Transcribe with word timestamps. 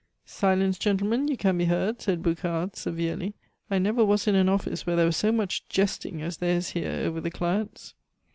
"Silence, 0.25 0.79
gentlemen, 0.79 1.27
you 1.27 1.37
can 1.37 1.59
be 1.59 1.65
heard!" 1.65 2.01
said 2.01 2.23
Boucard 2.23 2.75
severely. 2.75 3.35
"I 3.69 3.77
never 3.77 4.03
was 4.03 4.25
in 4.27 4.33
an 4.33 4.49
office 4.49 4.83
where 4.87 4.95
there 4.95 5.05
was 5.05 5.15
so 5.17 5.31
much 5.31 5.69
jesting 5.69 6.23
as 6.23 6.37
there 6.37 6.57
is 6.57 6.71
here 6.71 7.03
over 7.05 7.21
the 7.21 7.29
clients." 7.29 7.93